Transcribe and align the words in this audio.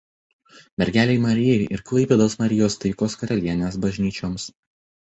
Mergelei 0.83 1.17
Marijai 1.25 1.69
ir 1.77 1.85
Klaipėdos 1.91 2.37
Marijos 2.43 2.81
Taikos 2.87 3.21
Karalienės 3.23 3.81
bažnyčioms. 3.87 4.53